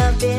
[0.00, 0.33] of this.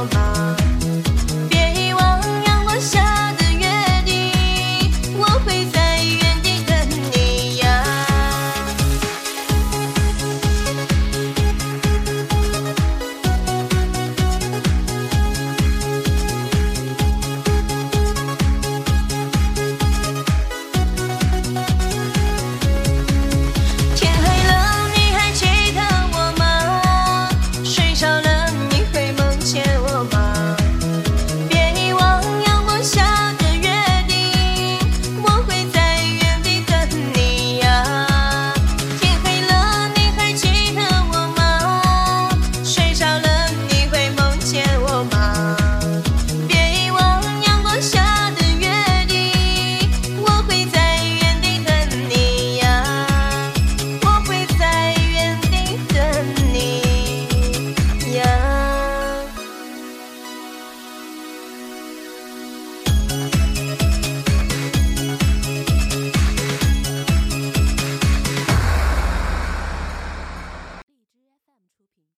[0.00, 0.39] all night.